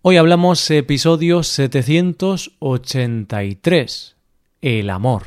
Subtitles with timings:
[0.00, 4.16] Hoy hablamos episodio 783,
[4.62, 5.24] el amor.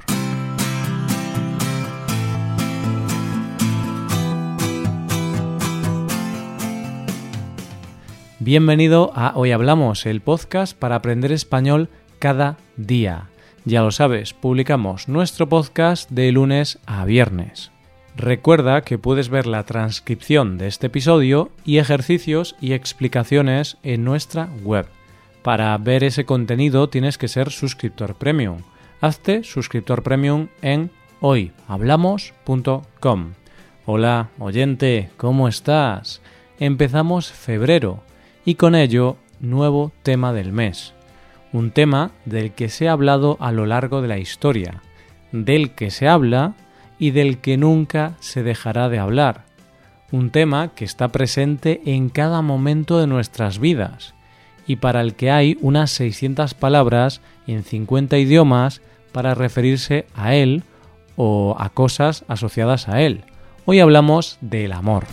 [8.39, 13.28] Bienvenido a Hoy Hablamos, el podcast para aprender español cada día.
[13.66, 17.74] Ya lo sabes, publicamos nuestro podcast de lunes a viernes.
[18.16, 24.50] Recuerda que puedes ver la transcripción de este episodio y ejercicios y explicaciones en nuestra
[24.64, 24.86] web.
[25.43, 28.57] Para ver ese contenido tienes que ser suscriptor premium.
[29.00, 33.34] Hazte suscriptor premium en hoyhablamos.com.
[33.86, 36.22] Hola, oyente, ¿cómo estás?
[36.59, 38.03] Empezamos febrero
[38.45, 40.94] y con ello nuevo tema del mes.
[41.53, 44.84] Un tema del que se ha hablado a lo largo de la historia,
[45.31, 46.53] del que se habla
[47.02, 49.45] y del que nunca se dejará de hablar.
[50.11, 54.14] Un tema que está presente en cada momento de nuestras vidas
[54.67, 60.61] y para el que hay unas 600 palabras en 50 idiomas para referirse a él
[61.16, 63.23] o a cosas asociadas a él.
[63.66, 65.06] Hoy hablamos del amor.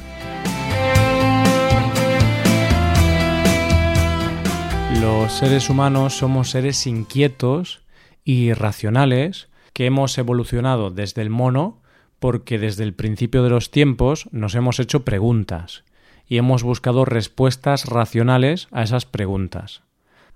[5.01, 7.81] Los seres humanos somos seres inquietos
[8.25, 9.49] y racionales
[9.79, 11.83] que hemos evolucionado desde el mono
[12.19, 15.85] porque desde el principio de los tiempos nos hemos hecho preguntas
[16.27, 19.83] y hemos buscado respuestas racionales a esas preguntas.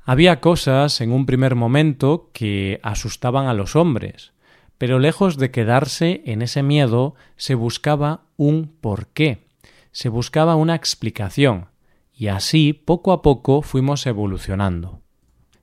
[0.04, 4.32] Había cosas en un primer momento que asustaban a los hombres,
[4.78, 9.48] pero lejos de quedarse en ese miedo se buscaba un porqué,
[9.90, 11.66] se buscaba una explicación,
[12.14, 15.00] y así poco a poco fuimos evolucionando.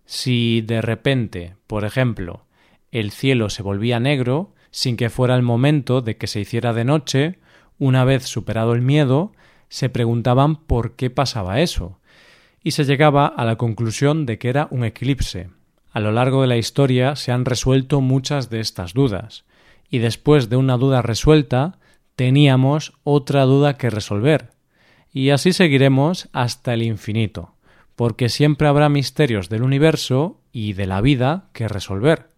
[0.04, 2.44] Si de repente, por ejemplo,
[2.92, 6.86] el cielo se volvía negro, sin que fuera el momento de que se hiciera de
[6.86, 7.40] noche,
[7.78, 9.32] una vez superado el miedo,
[9.70, 12.00] se preguntaban por qué pasaba eso,
[12.64, 15.50] y se llegaba a la conclusión de que era un eclipse.
[15.92, 19.46] A lo largo de la historia se han resuelto muchas de estas dudas,
[19.90, 21.80] y después de una duda resuelta,
[22.16, 24.52] teníamos otra duda que resolver.
[25.12, 27.56] Y así seguiremos hasta el infinito,
[27.96, 32.29] porque siempre habrá misterios del universo y de la vida que resolver.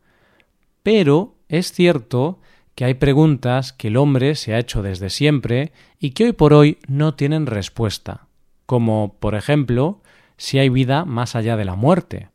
[0.83, 2.39] Pero es cierto
[2.75, 6.53] que hay preguntas que el hombre se ha hecho desde siempre y que hoy por
[6.53, 8.27] hoy no tienen respuesta,
[8.65, 10.01] como, por ejemplo,
[10.37, 12.29] si hay vida más allá de la muerte,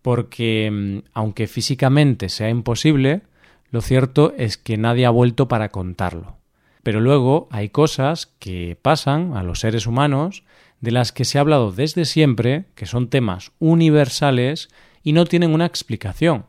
[0.00, 3.22] porque mm, aunque físicamente sea imposible,
[3.70, 6.36] lo cierto es que nadie ha vuelto para contarlo.
[6.82, 10.44] Pero luego hay cosas que pasan a los seres humanos
[10.80, 14.68] de las que se ha hablado desde siempre, que son temas universales
[15.02, 16.44] y no tienen una explicación.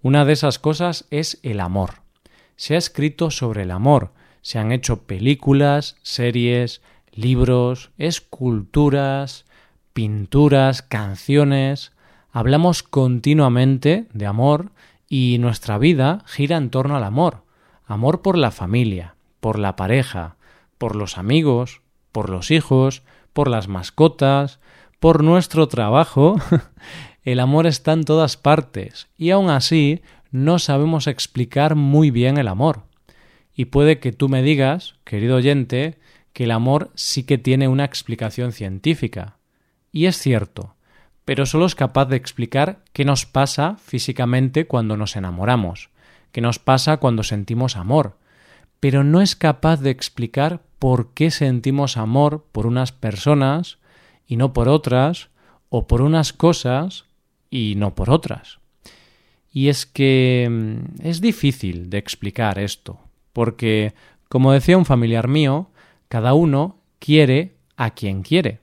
[0.00, 2.02] Una de esas cosas es el amor.
[2.54, 6.82] Se ha escrito sobre el amor, se han hecho películas, series,
[7.12, 9.44] libros, esculturas,
[9.92, 11.92] pinturas, canciones.
[12.30, 14.70] Hablamos continuamente de amor
[15.08, 17.42] y nuestra vida gira en torno al amor.
[17.84, 20.36] Amor por la familia, por la pareja,
[20.78, 21.80] por los amigos,
[22.12, 24.60] por los hijos, por las mascotas,
[25.00, 26.36] por nuestro trabajo
[27.32, 30.00] el amor está en todas partes y aún así
[30.30, 32.84] no sabemos explicar muy bien el amor.
[33.54, 35.98] Y puede que tú me digas, querido oyente,
[36.32, 39.36] que el amor sí que tiene una explicación científica.
[39.92, 40.74] Y es cierto,
[41.26, 45.90] pero solo es capaz de explicar qué nos pasa físicamente cuando nos enamoramos,
[46.32, 48.16] qué nos pasa cuando sentimos amor,
[48.80, 53.76] pero no es capaz de explicar por qué sentimos amor por unas personas
[54.26, 55.28] y no por otras,
[55.68, 57.04] o por unas cosas
[57.50, 58.58] y no por otras.
[59.52, 63.00] Y es que mm, es difícil de explicar esto,
[63.32, 63.94] porque,
[64.28, 65.70] como decía un familiar mío,
[66.08, 68.60] cada uno quiere a quien quiere.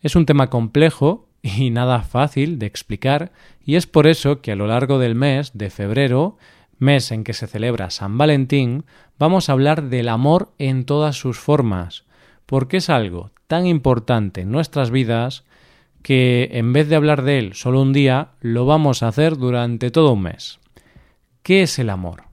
[0.00, 3.32] Es un tema complejo y nada fácil de explicar,
[3.64, 6.36] y es por eso que a lo largo del mes de febrero,
[6.78, 8.84] mes en que se celebra San Valentín,
[9.18, 12.04] vamos a hablar del amor en todas sus formas,
[12.46, 15.44] porque es algo tan importante en nuestras vidas
[16.02, 19.90] que en vez de hablar de él solo un día, lo vamos a hacer durante
[19.90, 20.58] todo un mes.
[21.42, 22.24] ¿Qué es el amor?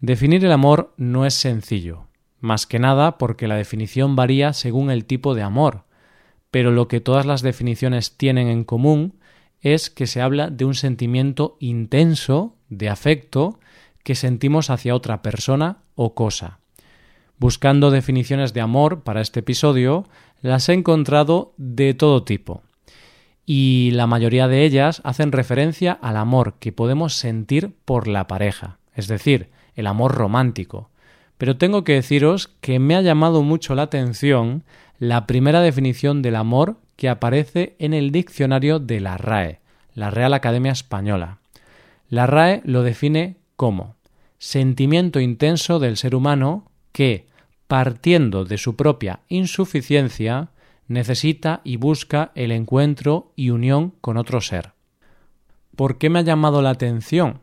[0.00, 2.06] Definir el amor no es sencillo,
[2.40, 5.84] más que nada porque la definición varía según el tipo de amor,
[6.50, 9.18] pero lo que todas las definiciones tienen en común
[9.60, 13.60] es que se habla de un sentimiento intenso de afecto
[14.02, 16.60] que sentimos hacia otra persona o cosa.
[17.38, 20.08] Buscando definiciones de amor para este episodio,
[20.40, 22.62] las he encontrado de todo tipo
[23.46, 28.78] y la mayoría de ellas hacen referencia al amor que podemos sentir por la pareja,
[28.94, 30.90] es decir, el amor romántico.
[31.38, 34.64] Pero tengo que deciros que me ha llamado mucho la atención
[34.98, 39.60] la primera definición del amor que aparece en el diccionario de la RAE,
[39.94, 41.38] la Real Academia Española.
[42.10, 43.96] La RAE lo define como
[44.38, 47.26] sentimiento intenso del ser humano que,
[47.66, 50.50] partiendo de su propia insuficiencia,
[50.90, 54.72] necesita y busca el encuentro y unión con otro ser.
[55.76, 57.42] ¿Por qué me ha llamado la atención?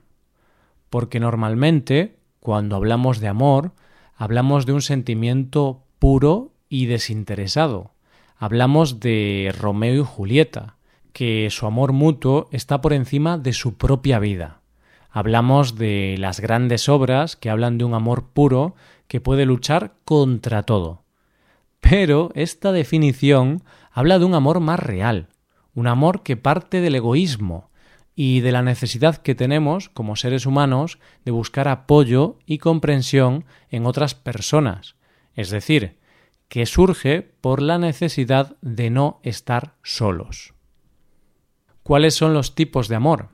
[0.90, 3.72] Porque normalmente, cuando hablamos de amor,
[4.18, 7.92] hablamos de un sentimiento puro y desinteresado.
[8.36, 10.76] Hablamos de Romeo y Julieta,
[11.14, 14.60] que su amor mutuo está por encima de su propia vida.
[15.10, 18.76] Hablamos de las grandes obras que hablan de un amor puro
[19.08, 21.07] que puede luchar contra todo.
[21.80, 25.30] Pero esta definición habla de un amor más real,
[25.74, 27.70] un amor que parte del egoísmo
[28.16, 33.86] y de la necesidad que tenemos como seres humanos de buscar apoyo y comprensión en
[33.86, 34.96] otras personas,
[35.36, 36.00] es decir,
[36.50, 40.54] que surge por la necesidad de no estar solos.
[41.84, 43.30] ¿Cuáles son los tipos de amor?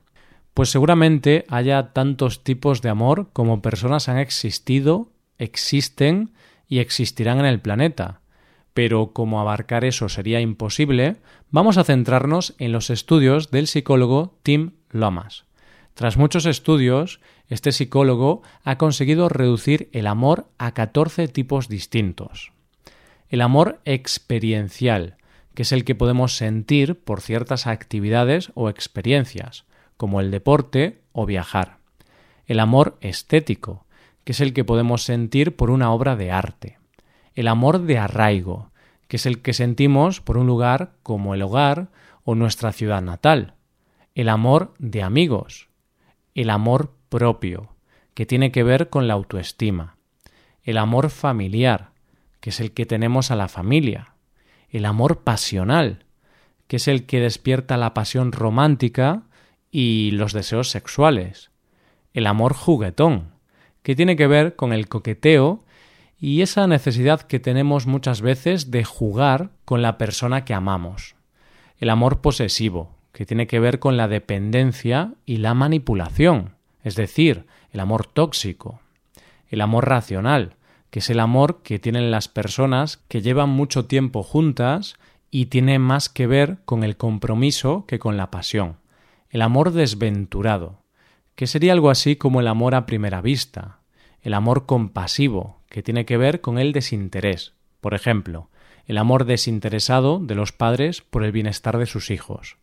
[0.53, 6.33] Pues seguramente haya tantos tipos de amor como personas han existido, existen
[6.67, 8.21] y existirán en el planeta.
[8.73, 11.17] Pero como abarcar eso sería imposible,
[11.51, 15.45] vamos a centrarnos en los estudios del psicólogo Tim Lomas.
[15.93, 22.51] Tras muchos estudios, este psicólogo ha conseguido reducir el amor a 14 tipos distintos.
[23.29, 25.17] El amor experiencial,
[25.53, 29.65] que es el que podemos sentir por ciertas actividades o experiencias,
[29.97, 31.77] como el deporte o viajar.
[32.47, 33.85] El amor estético,
[34.23, 36.77] que es el que podemos sentir por una obra de arte.
[37.35, 38.71] El amor de arraigo,
[39.07, 41.89] que es el que sentimos por un lugar como el hogar
[42.24, 43.56] o nuestra ciudad natal.
[44.15, 45.69] El amor de amigos.
[46.35, 47.75] El amor propio,
[48.13, 49.97] que tiene que ver con la autoestima.
[50.63, 51.91] El amor familiar,
[52.39, 54.15] que es el que tenemos a la familia,
[54.69, 56.06] el amor pasional,
[56.68, 59.24] que es el que despierta la pasión romántica
[59.71, 61.51] y los deseos sexuales,
[62.13, 63.33] el amor juguetón,
[63.81, 65.62] que tiene que ver con el coqueteo
[66.23, 71.15] y esa necesidad que tenemos muchas veces de jugar con la persona que amamos,
[71.79, 77.45] el amor posesivo, que tiene que ver con la dependencia y la manipulación, es decir,
[77.73, 78.79] el amor tóxico,
[79.49, 80.55] el amor racional,
[80.91, 84.95] que es el amor que tienen las personas que llevan mucho tiempo juntas
[85.29, 88.77] y tiene más que ver con el compromiso que con la pasión.
[89.29, 90.83] El amor desventurado,
[91.35, 93.79] que sería algo así como el amor a primera vista,
[94.21, 97.55] el amor compasivo, que tiene que ver con el desinterés.
[97.81, 98.47] Por ejemplo,
[98.85, 102.57] el amor desinteresado de los padres por el bienestar de sus hijos.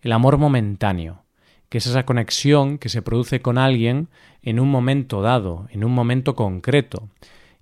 [0.00, 1.22] El amor momentáneo,
[1.68, 4.08] que es esa conexión que se produce con alguien
[4.40, 7.10] en un momento dado, en un momento concreto,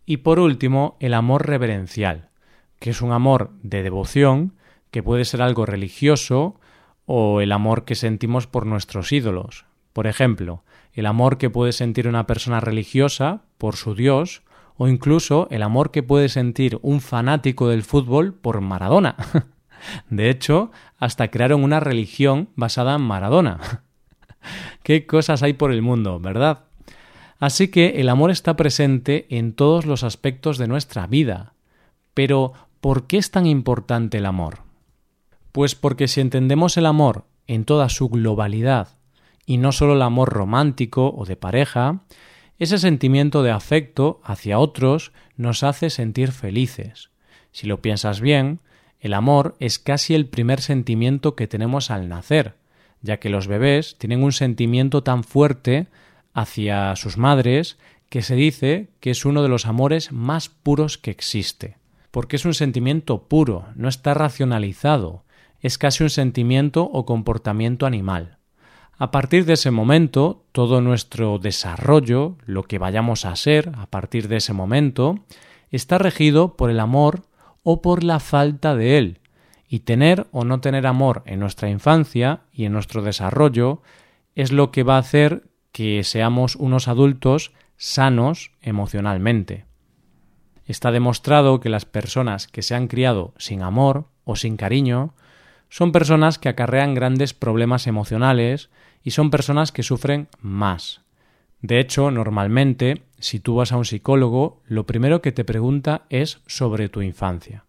[0.07, 2.29] y por último, el amor reverencial,
[2.79, 4.55] que es un amor de devoción,
[4.93, 6.61] que puede ser algo religioso,
[7.05, 9.65] o el amor que sentimos por nuestros ídolos.
[9.93, 10.63] Por ejemplo,
[10.93, 14.45] el amor que puede sentir una persona religiosa por su Dios,
[14.77, 19.17] o incluso el amor que puede sentir un fanático del fútbol por Maradona.
[20.11, 23.83] De hecho, hasta crearon una religión basada en Maradona.
[24.83, 26.65] Qué cosas hay por el mundo, ¿verdad?
[27.39, 31.55] Así que el amor está presente en todos los aspectos de nuestra vida.
[32.15, 34.59] Pero, ¿por qué es tan importante el amor?
[35.53, 38.89] Pues porque si entendemos el amor en toda su globalidad,
[39.47, 42.01] y no solo el amor romántico o de pareja,
[42.59, 47.11] ese sentimiento de afecto hacia otros nos hace sentir felices.
[47.53, 48.61] Si lo piensas bien,
[49.01, 52.55] el amor es casi el primer sentimiento que tenemos al nacer,
[53.03, 55.89] ya que los bebés tienen un sentimiento tan fuerte
[56.33, 57.77] hacia sus madres
[58.09, 61.77] que se dice que es uno de los amores más puros que existe,
[62.11, 65.25] porque es un sentimiento puro, no está racionalizado,
[65.61, 68.34] es casi un sentimiento o comportamiento animal.
[68.97, 74.29] A partir de ese momento, todo nuestro desarrollo, lo que vayamos a ser a partir
[74.29, 75.25] de ese momento,
[75.71, 77.23] está regido por el amor
[77.65, 79.21] o por la falta de él,
[79.69, 83.83] y tener o no tener amor en nuestra infancia y en nuestro desarrollo
[84.37, 89.67] es lo que va a hacer que seamos unos adultos sanos emocionalmente.
[90.67, 95.15] Está demostrado que las personas que se han criado sin amor o sin cariño
[95.75, 98.71] son personas que acarrean grandes problemas emocionales
[99.03, 101.01] y son personas que sufren más.
[101.63, 106.41] De hecho, normalmente, si tú vas a un psicólogo, lo primero que te pregunta es
[106.47, 107.65] sobre tu infancia.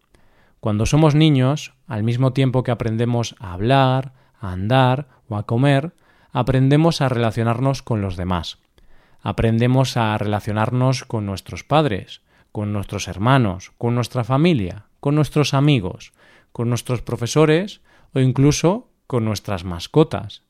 [0.60, 5.92] Cuando somos niños, al mismo tiempo que aprendemos a hablar, a andar o a comer,
[6.30, 8.58] aprendemos a relacionarnos con los demás.
[9.20, 12.22] Aprendemos a relacionarnos con nuestros padres,
[12.52, 16.12] con nuestros hermanos, con nuestra familia, con nuestros amigos,
[16.52, 17.80] con nuestros profesores
[18.16, 20.42] o incluso con nuestras mascotas.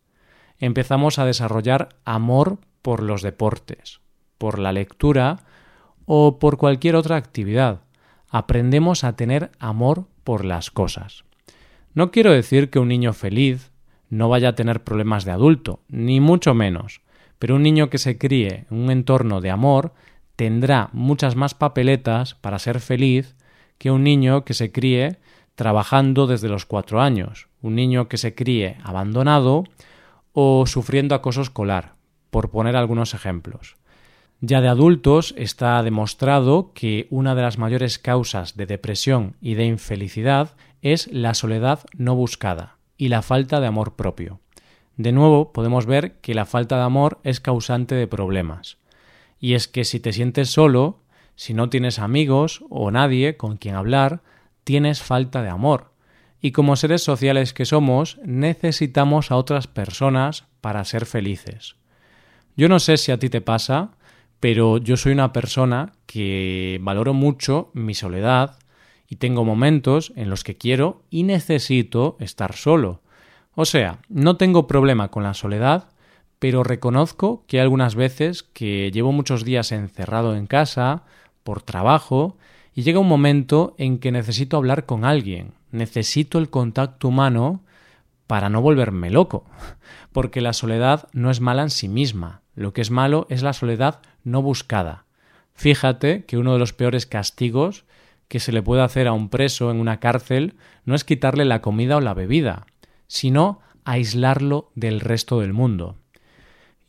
[0.61, 4.01] Empezamos a desarrollar amor por los deportes,
[4.39, 5.41] por la lectura
[6.05, 7.81] o por cualquier otra actividad.
[8.29, 11.25] Aprendemos a tener amor por las cosas.
[11.93, 13.73] No quiero decir que un niño feliz
[14.11, 17.01] no vaya a tener problemas de adulto, ni mucho menos,
[17.41, 19.93] pero un niño que se críe en un entorno de amor
[20.37, 23.35] tendrá muchas más papeletas para ser feliz
[23.77, 25.19] que un niño que se críe
[25.57, 29.65] trabajando desde los cuatro años, un niño que se críe abandonado
[30.33, 31.95] o sufriendo acoso escolar,
[32.31, 33.77] por poner algunos ejemplos.
[34.41, 39.65] Ya de adultos está demostrado que una de las mayores causas de depresión y de
[39.65, 44.41] infelicidad es la soledad no buscada y la falta de amor propio.
[44.99, 48.77] De nuevo, podemos ver que la falta de amor es causante de problemas.
[49.41, 51.01] Y es que si te sientes solo,
[51.35, 54.23] si no tienes amigos o nadie con quien hablar,
[54.67, 55.93] tienes falta de amor.
[56.41, 61.77] Y como seres sociales que somos, necesitamos a otras personas para ser felices.
[62.57, 63.93] Yo no sé si a ti te pasa,
[64.41, 68.59] pero yo soy una persona que valoro mucho mi soledad
[69.09, 73.03] y tengo momentos en los que quiero y necesito estar solo.
[73.55, 75.91] O sea, no tengo problema con la soledad,
[76.41, 81.05] pero reconozco que hay algunas veces que llevo muchos días encerrado en casa,
[81.45, 82.37] por trabajo,
[82.77, 87.65] y llega un momento en que necesito hablar con alguien, necesito el contacto humano
[88.27, 89.47] para no volverme loco,
[90.13, 93.55] porque la soledad no es mala en sí misma, lo que es malo es la
[93.55, 95.07] soledad no buscada.
[95.55, 97.87] Fíjate que uno de los peores castigos
[98.29, 100.55] que se le puede hacer a un preso en una cárcel
[100.85, 102.67] no es quitarle la comida o la bebida,
[103.07, 105.97] sino aislarlo del resto del mundo.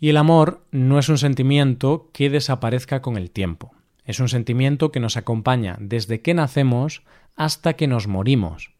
[0.01, 3.76] Y el amor no es un sentimiento que desaparezca con el tiempo.
[4.07, 7.03] Es un sentimiento que nos acompaña desde que nacemos
[7.35, 8.71] hasta que nos morimos.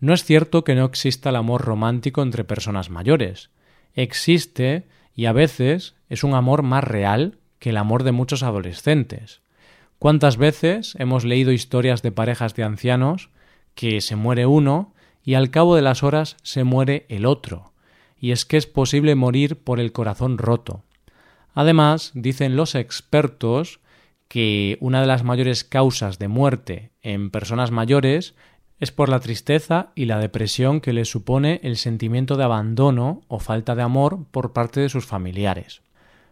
[0.00, 3.50] No es cierto que no exista el amor romántico entre personas mayores.
[3.92, 9.42] Existe y a veces es un amor más real que el amor de muchos adolescentes.
[9.98, 13.28] ¿Cuántas veces hemos leído historias de parejas de ancianos
[13.74, 17.74] que se muere uno y al cabo de las horas se muere el otro?
[18.18, 20.84] Y es que es posible morir por el corazón roto.
[21.52, 23.80] Además, dicen los expertos
[24.30, 28.36] que una de las mayores causas de muerte en personas mayores
[28.78, 33.40] es por la tristeza y la depresión que les supone el sentimiento de abandono o
[33.40, 35.82] falta de amor por parte de sus familiares.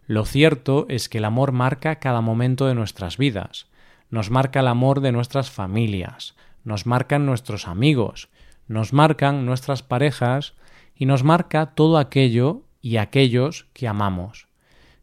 [0.07, 3.67] Lo cierto es que el amor marca cada momento de nuestras vidas,
[4.09, 8.29] nos marca el amor de nuestras familias, nos marcan nuestros amigos,
[8.69, 10.53] nos marcan nuestras parejas
[10.95, 14.48] y nos marca todo aquello y aquellos que amamos.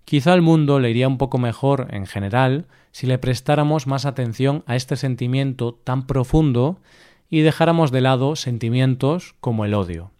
[0.07, 4.63] Quizá al mundo le iría un poco mejor en general si le prestáramos más atención
[4.67, 6.81] a este sentimiento tan profundo
[7.29, 10.13] y dejáramos de lado sentimientos como el odio.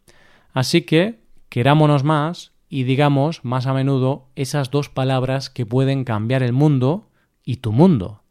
[0.53, 6.43] Así que querámonos más y digamos más a menudo esas dos palabras que pueden cambiar
[6.43, 7.09] el mundo
[7.45, 8.23] y tu mundo.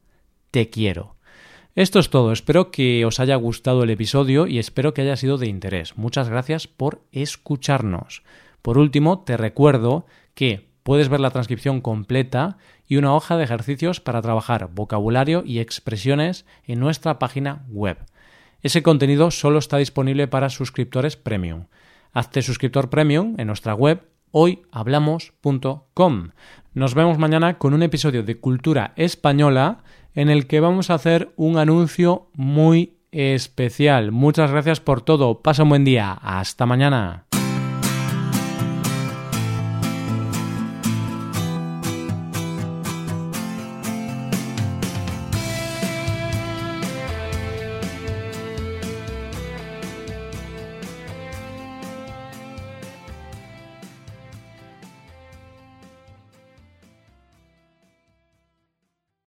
[0.51, 1.15] Te quiero.
[1.73, 5.37] Esto es todo, espero que os haya gustado el episodio y espero que haya sido
[5.37, 5.97] de interés.
[5.97, 8.23] Muchas gracias por escucharnos.
[8.61, 13.99] Por último, te recuerdo que puedes ver la transcripción completa y una hoja de ejercicios
[13.99, 17.97] para trabajar vocabulario y expresiones en nuestra página web.
[18.61, 21.65] Ese contenido solo está disponible para suscriptores premium.
[22.13, 26.29] Hazte suscriptor premium en nuestra web hoyhablamos.com.
[26.75, 29.79] Nos vemos mañana con un episodio de Cultura Española
[30.13, 34.11] en el que vamos a hacer un anuncio muy especial.
[34.11, 35.41] Muchas gracias por todo.
[35.41, 36.13] Pasa un buen día.
[36.13, 37.25] Hasta mañana.